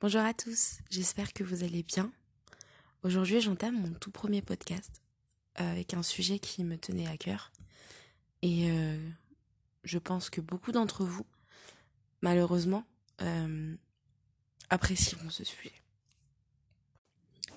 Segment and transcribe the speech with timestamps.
[0.00, 2.12] Bonjour à tous, j'espère que vous allez bien.
[3.02, 5.02] Aujourd'hui, j'entame mon tout premier podcast
[5.58, 7.50] euh, avec un sujet qui me tenait à cœur.
[8.42, 9.10] Et euh,
[9.82, 11.26] je pense que beaucoup d'entre vous,
[12.22, 12.84] malheureusement,
[13.22, 13.74] euh,
[14.70, 15.72] apprécieront ce sujet.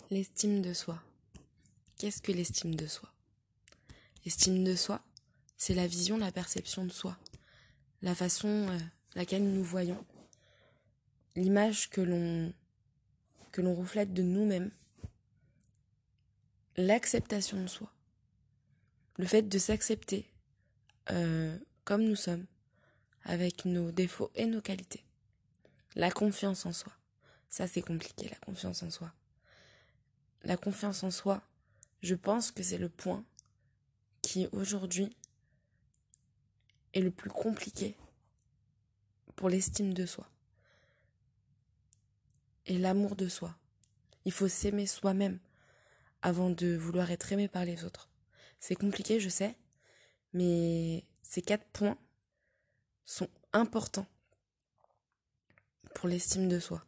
[0.10, 1.00] L'estime de soi.
[1.98, 3.14] Qu'est-ce que l'estime de soi?
[4.26, 5.04] L'estime de soi,
[5.58, 7.16] c'est la vision, la perception de soi,
[8.02, 8.66] la façon
[9.14, 10.04] laquelle nous voyons
[11.36, 14.72] l'image que l'on reflète de nous-mêmes,
[16.78, 17.92] l'acceptation de soi,
[19.18, 20.30] le fait de s'accepter
[21.12, 22.46] euh, comme nous sommes,
[23.24, 25.04] avec nos défauts et nos qualités,
[25.96, 26.94] la confiance en soi.
[27.50, 29.14] Ça c'est compliqué, la confiance en soi.
[30.44, 31.44] La confiance en soi,
[32.02, 33.24] je pense que c'est le point
[34.22, 35.16] qui aujourd'hui
[36.94, 37.96] est le plus compliqué
[39.36, 40.28] pour l'estime de soi
[42.66, 43.56] et l'amour de soi.
[44.26, 45.40] Il faut s'aimer soi-même
[46.22, 48.10] avant de vouloir être aimé par les autres.
[48.60, 49.56] C'est compliqué, je sais,
[50.34, 51.98] mais ces quatre points
[53.06, 54.08] sont importants
[55.96, 56.86] pour l'estime de soi.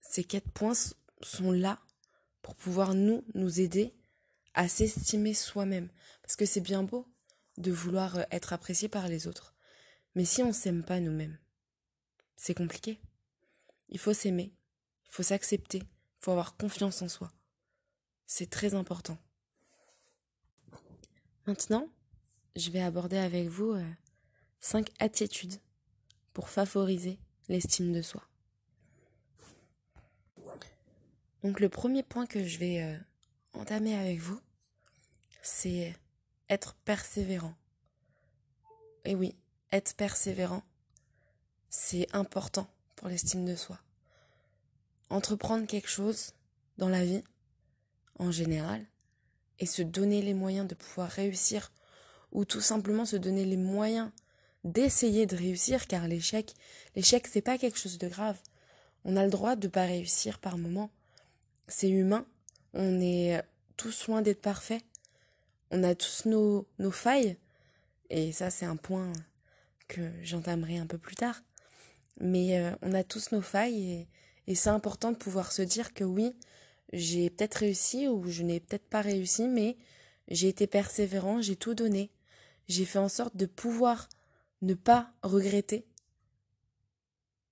[0.00, 0.74] Ces quatre points
[1.22, 1.78] sont là
[2.42, 3.94] pour pouvoir nous, nous aider
[4.54, 5.88] à s'estimer soi-même.
[6.22, 7.06] Parce que c'est bien beau
[7.58, 9.54] de vouloir être apprécié par les autres.
[10.14, 11.38] Mais si on ne s'aime pas nous-mêmes,
[12.36, 13.00] c'est compliqué.
[13.90, 14.52] Il faut s'aimer,
[15.04, 17.30] il faut s'accepter, il faut avoir confiance en soi.
[18.26, 19.18] C'est très important.
[21.46, 21.88] Maintenant,
[22.54, 23.84] je vais aborder avec vous euh,
[24.60, 25.60] cinq attitudes
[26.32, 28.22] pour favoriser l'estime de soi.
[31.42, 32.96] Donc le premier point que je vais euh,
[33.54, 34.40] entamer avec vous,
[35.42, 35.96] c'est
[36.48, 37.54] être persévérant.
[39.04, 39.34] Et oui,
[39.72, 40.62] être persévérant,
[41.70, 42.68] c'est important
[43.00, 43.80] pour l'estime de soi
[45.10, 46.32] entreprendre quelque chose
[46.78, 47.22] dans la vie,
[48.18, 48.86] en général,
[49.58, 51.72] et se donner les moyens de pouvoir réussir,
[52.32, 54.10] ou tout simplement se donner les moyens
[54.62, 56.54] d'essayer de réussir, car l'échec,
[56.94, 58.38] l'échec c'est pas quelque chose de grave.
[59.04, 60.90] On a le droit de pas réussir par moment.
[61.66, 62.26] C'est humain.
[62.74, 63.42] On est
[63.78, 64.84] tous loin d'être parfaits.
[65.70, 67.38] On a tous nos, nos failles.
[68.10, 69.12] Et ça, c'est un point
[69.88, 71.40] que j'entamerai un peu plus tard.
[72.18, 74.08] Mais euh, on a tous nos failles
[74.46, 76.34] et, c'est important de pouvoir se dire que oui,
[76.92, 79.76] j'ai peut-être réussi ou je n'ai peut-être pas réussi, mais
[80.26, 82.10] j'ai été persévérant, j'ai tout donné.
[82.66, 84.08] J'ai fait en sorte de pouvoir
[84.60, 85.86] ne pas regretter.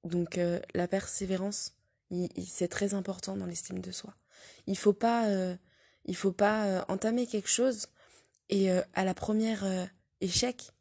[0.03, 1.75] Donc euh, la persévérance,
[2.45, 4.17] c'est très important dans l'estime de soi.
[4.67, 5.55] Il faut pas, euh,
[6.05, 7.87] il faut pas entamer quelque chose
[8.49, 9.89] et à la première
[10.21, 10.73] échec,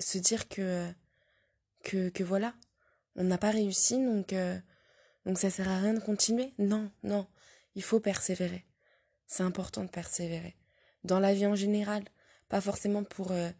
[0.00, 0.92] se dire que,
[1.82, 2.54] que, voilà,
[3.16, 4.58] on n'a pas réussi, donc, euh,
[5.26, 6.52] donc ça sert à rien de continuer.
[6.58, 7.26] Non, non,
[7.74, 8.64] il faut persévérer.
[9.26, 10.56] C'est important de persévérer.
[11.04, 12.04] Dans la vie en général,
[12.48, 13.50] pas forcément pour, euh,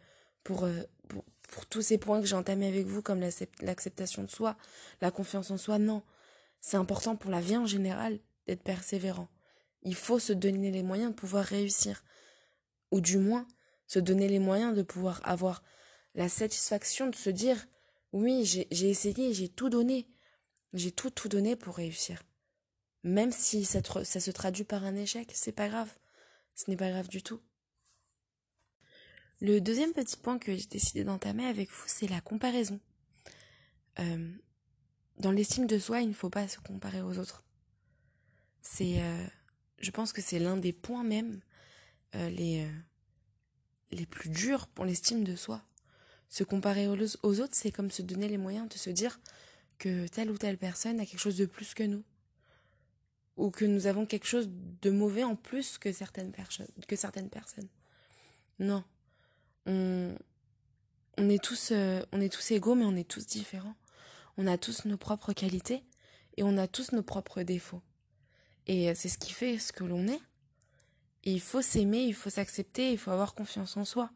[0.51, 4.57] euh, pour, pour, tous ces points que j'ai entamés avec vous, comme l'acceptation de soi,
[5.01, 6.03] la confiance en soi, non.
[6.61, 9.29] C'est important pour la vie en général d'être persévérant.
[9.83, 12.05] Il faut se donner les moyens de pouvoir réussir.
[12.91, 13.47] Ou du moins,
[13.87, 15.63] se donner les moyens de pouvoir avoir
[16.15, 17.67] la satisfaction de se dire
[18.13, 20.09] oui, j'ai essayé, j'ai tout donné.
[20.73, 22.23] J'ai tout, tout donné pour réussir.
[23.03, 25.91] Même si ça, se traduit par un échec, c'est pas grave.
[26.55, 27.41] Ce n'est pas grave du tout.
[29.41, 32.79] Le deuxième petit point que j'ai décidé d'entamer avec vous, c'est la comparaison.
[33.99, 34.31] Euh,
[35.19, 37.45] dans l'estime de soi, il ne faut pas se comparer aux autres.
[38.61, 39.27] C'est, euh,
[39.79, 41.41] je pense que c'est l'un des points même
[42.17, 42.29] euh,
[43.91, 45.65] les plus durs pour l'estime de soi.
[46.31, 49.21] Se comparer aux autres, c'est comme se donner les moyens de se dire
[49.79, 52.05] que telle ou telle personne a quelque chose de plus que nous.
[53.37, 57.69] Ou que nous avons quelque chose de mauvais en plus que certaines, personnes.
[58.61, 58.85] Non.
[59.67, 60.15] On,
[61.17, 63.75] on, est tous, euh, on est tous égaux, mais on est tous différents.
[64.37, 65.83] On a tous nos propres qualités
[66.37, 67.83] et on a tous nos propres défauts.
[68.69, 70.21] Et euh, c'est ce qui fait ce que l'on est.
[71.25, 74.11] Il faut s'aimer, il faut s'accepter, il faut avoir confiance en soi.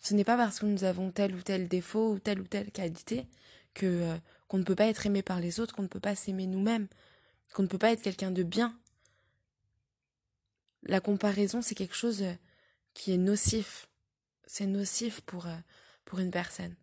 [0.00, 2.70] Ce n'est pas parce que nous avons tel ou tel défaut ou telle ou telle
[2.70, 3.26] qualité
[3.74, 4.16] que euh,
[4.46, 6.88] qu'on ne peut pas être aimé par les autres, qu'on ne peut pas s'aimer nous-mêmes,
[7.52, 8.78] qu'on ne peut pas être quelqu'un de bien.
[10.84, 12.32] La comparaison, c'est quelque chose euh,
[12.94, 13.88] qui est nocif.
[14.46, 15.56] C'est nocif pour, euh,
[16.04, 16.74] pour une personne.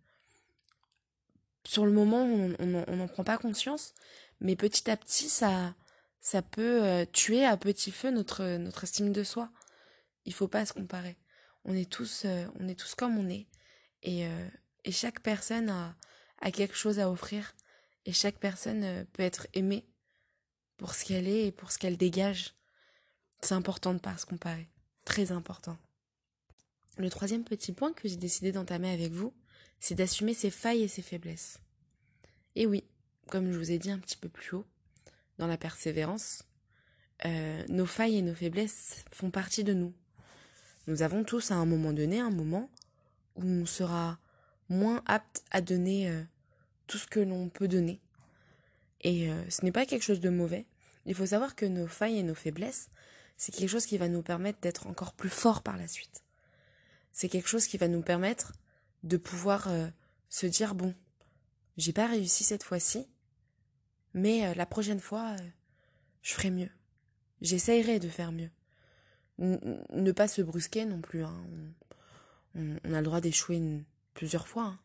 [1.64, 3.96] Sur le moment, on n'en prend pas conscience,
[4.40, 5.74] mais petit à petit, ça,
[6.22, 9.50] ça peut tuer à petit feu notre, notre estime de soi.
[10.26, 11.18] Il faut pas se comparer
[11.66, 13.48] on est tous, euh, on est tous comme on est.
[14.04, 14.50] Et, euh,
[14.86, 15.96] et chaque personne a,
[16.40, 17.56] a quelque chose à offrir
[18.06, 19.86] et chaque personne euh, peut être aimée
[20.78, 22.54] pour ce qu'elle est et pour ce qu'elle dégage.
[23.42, 24.70] C'est important de pas se comparer.
[25.04, 25.78] Très important.
[26.98, 29.34] Le troisième petit point que j'ai décidé d'entamer avec vous,
[29.80, 31.60] c'est d'assumer ses failles et ses faiblesses.
[32.56, 32.84] Et oui,
[33.28, 34.66] comme je vous ai dit un petit peu plus haut,
[35.38, 36.44] dans la persévérance,
[37.68, 39.94] nos failles et nos faiblesses font partie de nous.
[40.88, 42.70] Nous avons tous à un moment donné un moment
[43.36, 44.20] où on sera
[44.70, 46.24] moins apte à donner euh,
[46.88, 48.02] tout ce que l'on peut donner.
[49.02, 50.66] Et euh, ce n'est pas quelque chose de mauvais.
[51.06, 52.90] Il faut savoir que nos failles et nos faiblesses,
[53.38, 56.24] c'est quelque chose qui va nous permettre d'être encore plus forts par la suite.
[57.12, 58.54] C'est quelque chose qui va nous permettre
[59.04, 59.88] de pouvoir euh,
[60.30, 60.94] se dire bon,
[61.78, 63.08] j'ai pas réussi cette fois-ci,
[64.14, 65.36] mais la prochaine fois,
[66.22, 66.70] je ferai mieux.
[67.42, 68.50] J'essayerai de faire mieux.
[69.38, 71.24] Ne pas se brusquer non plus.
[71.24, 71.46] Hein.
[72.56, 73.62] On, a le droit d'échouer
[74.14, 74.64] plusieurs fois.
[74.64, 74.80] Hein.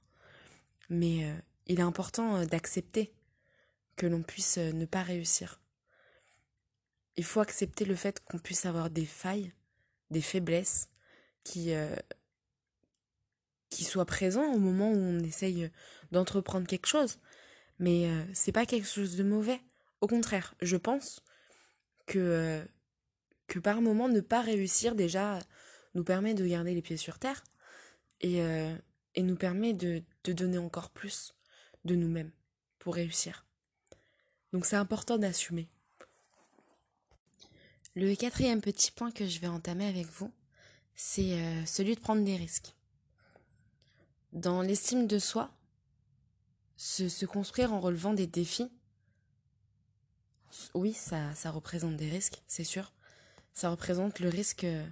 [0.91, 1.35] Mais euh,
[1.67, 3.13] il est important euh, d'accepter
[3.97, 5.61] que l'on puisse euh, ne pas réussir.
[7.17, 9.53] Il faut accepter le fait qu'on puisse avoir des failles,
[10.11, 10.89] des faiblesses
[11.45, 11.73] qui,
[13.69, 15.71] qui soient présents au moment où on essaye
[16.13, 17.19] d'entreprendre quelque chose.
[17.79, 19.61] Mais c'est pas quelque chose de mauvais.
[20.01, 21.23] Au contraire, je pense
[22.07, 22.65] que,
[23.51, 25.39] que par moment, ne pas réussir déjà
[25.95, 27.45] nous permet de garder les pieds sur terre
[28.21, 28.39] et,
[29.17, 31.35] et nous permet de, de donner encore plus
[31.85, 32.31] de nous-mêmes
[32.79, 33.45] pour réussir.
[34.53, 35.69] Donc c'est important d'assumer.
[37.97, 40.33] Le quatrième petit point que je vais entamer avec vous,
[40.95, 42.75] c'est euh, celui de prendre des risques.
[44.33, 45.51] Dans l'estime de soi,
[46.77, 48.71] se, se, construire en relevant des défis,
[50.75, 52.93] oui, ça, ça représente des risques, c'est sûr.
[53.53, 54.87] Ça représente le risque, euh,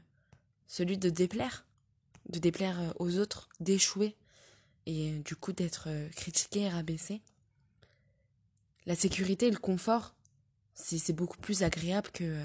[0.67, 1.67] celui de déplaire,
[2.29, 4.17] de déplaire euh, aux autres, d'échouer,
[4.87, 7.23] et euh, du coup d'être critiqué et rabaissé.
[8.87, 10.15] La sécurité et le confort,
[10.75, 12.45] c'est beaucoup plus agréable que,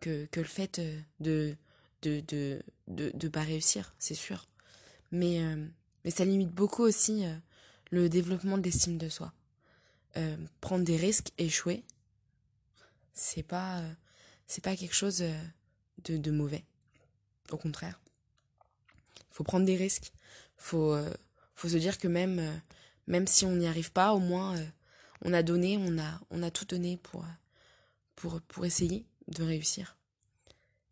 [0.00, 0.80] que, que le fait
[1.20, 1.56] de
[2.02, 4.46] de, de, de, de pas réussir, c'est sûr.
[5.10, 5.40] Mais,
[6.04, 7.24] mais ça limite beaucoup aussi
[7.90, 9.32] le développement de l'estime de soi.
[10.60, 11.84] prendre des risques, échouer,
[13.12, 13.82] c'est pas,
[14.48, 15.22] c'est pas quelque chose
[16.04, 16.64] de, de mauvais.
[17.50, 18.00] Au contraire.
[19.18, 20.12] Il faut prendre des risques.
[20.56, 20.98] Faut,
[21.58, 22.56] faut se dire que même, euh,
[23.08, 24.64] même si on n'y arrive pas, au moins euh,
[25.22, 27.34] on a donné, on a, on a tout donné pour, euh,
[28.14, 29.96] pour, pour essayer de réussir.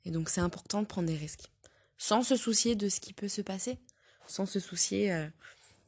[0.05, 1.53] Et donc c'est important de prendre des risques.
[1.99, 3.79] Sans se soucier de ce qui peut se passer.
[4.27, 5.29] Sans se soucier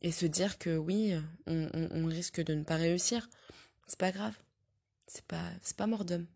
[0.00, 1.12] et se dire que oui,
[1.46, 3.28] on, on, risque de ne pas réussir.
[3.88, 4.34] C'est pas grave.
[5.08, 6.26] C'est pas, c'est pas mort d'homme.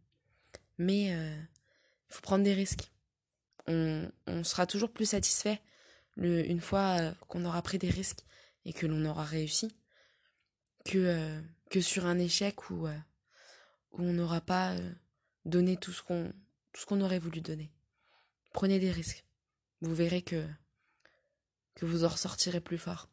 [0.79, 2.91] Mais il faut prendre des risques.
[3.67, 5.61] On, on sera toujours plus satisfait
[6.17, 8.25] le, une fois qu'on aura pris des risques
[8.65, 9.75] et que l'on aura réussi
[10.85, 11.41] que, euh,
[11.71, 12.99] que sur un échec où, euh,
[13.93, 14.93] on n'aura pas euh,
[15.45, 16.33] donné tout ce qu'on
[16.73, 17.71] tout ce qu'on aurait voulu donner.
[18.55, 19.27] Prenez des risques.
[19.83, 20.47] Vous verrez que,
[21.75, 23.11] que vous en ressortirez plus fort.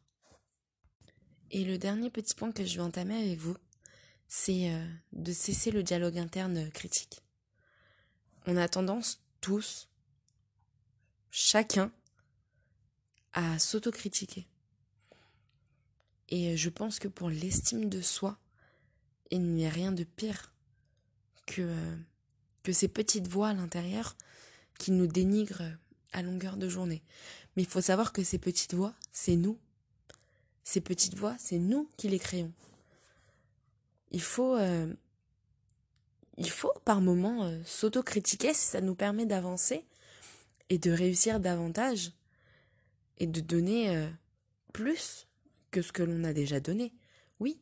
[1.50, 3.54] Et le dernier petit point que je vais entamer avec vous,
[4.28, 4.72] c'est
[5.12, 7.20] de cesser le dialogue interne critique.
[8.46, 9.88] On a tendance tous,
[11.30, 11.92] chacun,
[13.32, 14.46] à s'autocritiquer.
[16.28, 18.38] Et je pense que pour l'estime de soi,
[19.30, 20.52] il n'y a rien de pire
[21.46, 21.74] que,
[22.62, 24.16] que ces petites voix à l'intérieur
[24.78, 25.76] qui nous dénigrent
[26.12, 27.02] à longueur de journée.
[27.54, 29.58] Mais il faut savoir que ces petites voix, c'est nous.
[30.64, 32.52] Ces petites voix, c'est nous qui les créons.
[34.12, 34.92] Il faut, euh,
[36.40, 39.84] il faut par moments euh, s'autocritiquer si ça nous permet d'avancer
[40.70, 42.12] et de réussir davantage
[43.18, 44.08] et de donner euh,
[44.72, 45.28] plus
[45.70, 46.94] que ce que l'on a déjà donné.
[47.40, 47.60] Oui.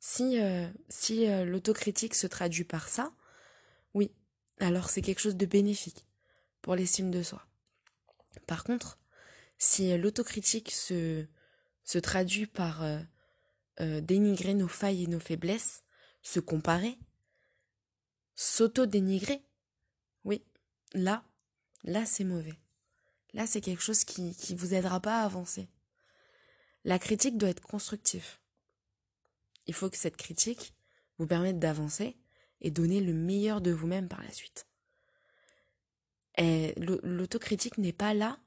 [0.00, 3.12] Si, euh, l'autocritique se traduit par ça,
[3.94, 4.10] oui,
[4.58, 6.04] alors c'est quelque chose de bénéfique
[6.60, 7.46] pour l'estime de soi.
[8.48, 8.98] Par contre,
[9.58, 11.28] si l'autocritique se
[12.02, 12.84] traduit par
[13.78, 15.84] dénigrer nos failles et nos faiblesses,
[16.22, 16.98] se comparer,
[18.34, 19.42] s'auto-dénigrer,
[20.24, 20.42] oui,
[20.94, 21.24] là,
[21.84, 22.58] là c'est mauvais.
[23.34, 25.68] Là, c'est quelque chose qui ne vous aidera pas à avancer.
[26.84, 28.38] La critique doit être constructive.
[29.66, 30.74] Il faut que cette critique
[31.18, 32.16] vous permette d'avancer
[32.60, 34.66] et donner le meilleur de vous-même par la suite.
[36.36, 38.38] L'autocritique n'est pas là.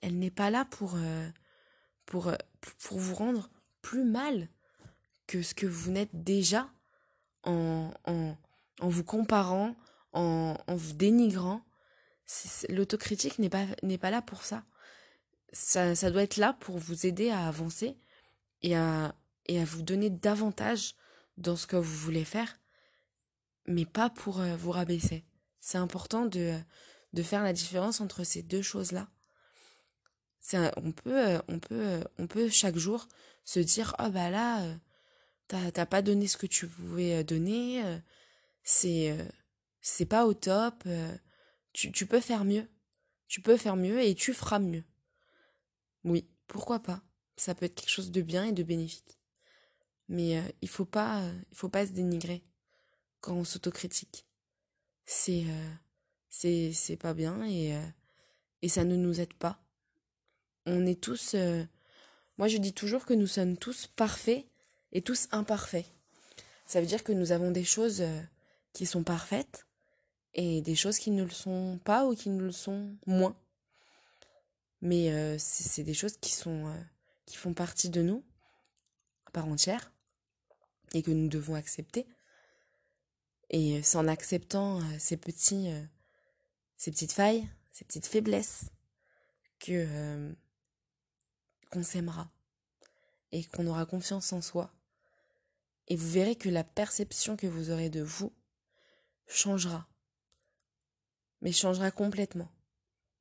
[0.00, 1.28] Elle n'est pas là pour, euh,
[2.06, 2.36] pour, euh,
[2.78, 3.50] pour vous rendre
[3.82, 4.48] plus mal
[5.26, 6.70] que ce que vous n'êtes déjà
[7.44, 7.92] en,
[8.80, 9.76] en vous comparant,
[10.12, 11.62] en, en vous dénigrant
[12.68, 13.66] L'autocritique n'est pas,
[14.00, 14.64] pas là pour ça.
[15.52, 15.94] ça.
[15.94, 17.96] Ça doit être là pour vous aider à avancer
[18.62, 19.14] et à,
[19.46, 20.94] et à vous donner davantage
[21.38, 22.58] dans ce que vous voulez faire,
[23.66, 25.24] mais pas pour vous rabaisser.
[25.60, 26.58] C'est important de,
[27.12, 29.08] de faire la différence entre ces deux choses-là.
[30.76, 33.06] On peut, on, peut, on peut chaque jour
[33.44, 34.62] se dire, oh bah là,
[35.46, 37.82] t'as pas donné ce que tu pouvais donner,
[38.70, 39.16] c'est
[39.80, 40.84] c'est pas au top,
[41.72, 42.68] tu, tu peux faire mieux.
[43.28, 44.84] Tu peux faire mieux et tu feras mieux.
[46.04, 47.02] Oui, pourquoi pas
[47.36, 49.18] Ça peut être quelque chose de bien et de bénéfique.
[50.08, 52.42] Mais euh, il faut pas, euh, il faut pas se dénigrer
[53.20, 54.26] quand on s'autocritique.
[55.04, 55.70] C'est, euh,
[56.28, 57.74] c'est, c'est pas bien et
[58.60, 59.62] et ça ne nous aide pas.
[60.66, 61.36] On est tous,
[62.36, 64.44] moi je dis toujours que nous sommes tous parfaits
[64.92, 65.86] et tous imparfaits.
[66.66, 68.02] Ça veut dire que nous avons des choses
[68.78, 69.66] qui sont parfaites
[70.34, 73.36] et des choses qui ne le sont pas ou qui ne le sont moins.
[74.82, 76.80] Mais euh, c'est des choses qui sont euh,
[77.26, 78.24] qui font partie de nous
[79.26, 79.92] à part entière
[80.94, 82.06] et que nous devons accepter.
[83.50, 85.70] Et c'est en acceptant euh, ces petits
[86.76, 88.66] ces petites failles, ces petites faiblesses
[89.58, 90.32] que
[91.72, 92.30] qu'on s'aimera
[93.32, 94.72] et qu'on aura confiance en soi.
[95.88, 98.32] Et vous verrez que la perception que vous aurez de vous
[99.28, 99.88] changera
[101.40, 102.50] mais changera complètement.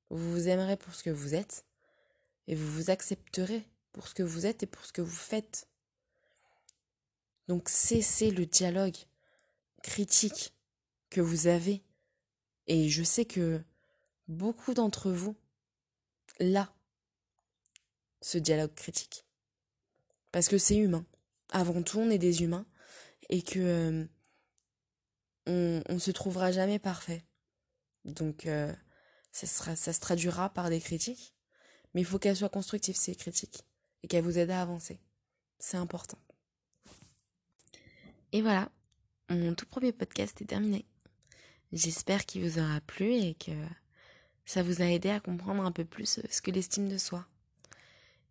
[0.09, 1.65] Vous vous aimerez pour ce que vous êtes,
[2.47, 5.67] et vous vous accepterez pour ce que vous êtes et pour ce que vous faites.
[7.47, 8.97] Donc cessez le dialogue
[9.83, 10.53] critique
[11.09, 11.83] que vous avez.
[12.67, 13.61] Et je sais que
[14.27, 15.35] beaucoup d'entre vous,
[16.39, 16.73] là,
[18.21, 19.25] ce dialogue critique.
[20.31, 21.05] Parce que c'est humain.
[21.49, 22.65] Avant tout, on est des humains
[23.29, 24.05] et que euh,
[25.47, 27.23] on, on se trouvera jamais parfait.
[28.05, 28.73] Donc, euh,
[29.31, 31.33] ça, sera, ça se traduira par des critiques.
[31.93, 33.65] Mais il faut qu'elles soient constructives, ces critiques.
[34.03, 34.99] Et qu'elles vous aident à avancer.
[35.59, 36.19] C'est important.
[38.31, 38.69] Et voilà,
[39.29, 40.85] mon tout premier podcast est terminé.
[41.71, 43.51] J'espère qu'il vous aura plu et que
[44.45, 47.25] ça vous a aidé à comprendre un peu plus euh, ce que l'estime de soi.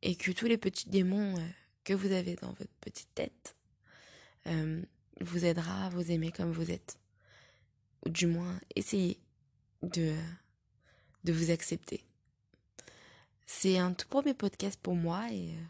[0.03, 1.49] Et que tous les petits démons euh,
[1.85, 3.57] que vous avez dans votre petite tête
[5.21, 6.99] vous aidera à vous aimer comme vous êtes.
[8.07, 9.19] Ou du moins, essayez
[9.83, 10.15] de,
[11.25, 12.05] de vous accepter.
[13.47, 15.63] C'est un tout premier podcast pour moi et, euh,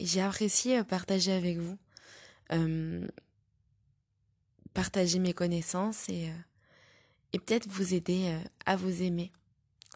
[0.00, 1.78] j'ai apprécié euh, partager avec vous,
[2.52, 3.08] euh,
[4.74, 6.30] partager mes connaissances et,
[7.32, 9.32] et peut-être vous aider à vous aimer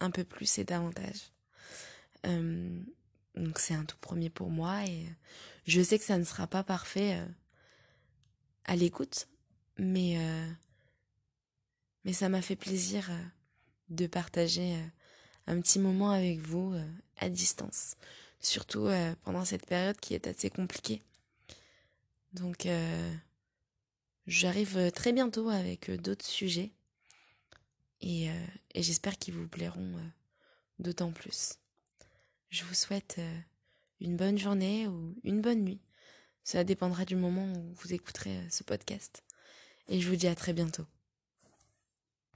[0.00, 1.30] un peu plus et davantage.
[2.25, 5.06] donc c'est un tout premier pour moi et
[5.66, 7.23] je sais que ça ne sera pas parfait
[8.64, 9.28] à l'écoute,
[9.76, 10.16] mais
[12.09, 13.25] mais ça m'a fait plaisir euh,
[13.91, 14.87] de partager euh,
[15.47, 17.97] un petit moment avec vous euh, à distance,
[18.41, 18.88] surtout
[19.25, 21.03] pendant cette période qui est assez compliquée.
[22.33, 22.67] Donc
[24.27, 26.71] j'arrive très bientôt avec d'autres sujets
[28.00, 28.29] et,
[28.75, 29.93] et j'espère qu'ils vous plairont
[30.79, 31.55] d'autant plus.
[32.50, 33.21] Je vous souhaite
[34.00, 35.81] une bonne journée ou une bonne nuit.
[36.45, 39.25] Cela dépendra du moment où vous écouterez ce podcast.
[39.88, 40.87] Et je vous dis à très bientôt.